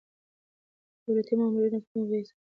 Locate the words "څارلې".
2.27-2.37